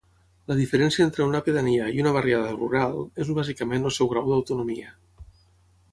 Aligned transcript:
La 0.51 0.55
diferència 0.59 1.05
entre 1.09 1.27
una 1.31 1.41
pedania 1.49 1.91
i 1.97 2.01
una 2.05 2.15
barriada 2.17 2.55
rural 2.55 2.97
és 3.27 3.29
bàsicament 3.41 3.89
el 3.91 3.97
seu 3.99 4.13
grau 4.15 4.33
d'autonomia. 4.33 4.91